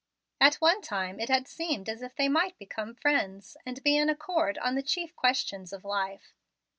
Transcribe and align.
At 0.39 0.55
one 0.55 0.81
time 0.81 1.19
it 1.19 1.29
had 1.29 1.47
seemed 1.47 1.87
as 1.87 2.01
if 2.01 2.15
they 2.15 2.27
might 2.27 2.57
become 2.57 2.95
friends, 2.95 3.55
and 3.67 3.83
be 3.83 3.95
in 3.97 4.09
accord 4.09 4.57
on 4.57 4.73
the 4.73 4.81
chief 4.81 5.15
questions 5.15 5.71
of 5.71 5.85
life. 5.85 6.33